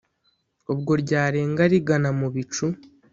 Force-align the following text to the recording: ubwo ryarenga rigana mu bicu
ubwo 0.71 0.91
ryarenga 1.03 1.63
rigana 1.71 2.09
mu 2.19 2.27
bicu 2.33 2.65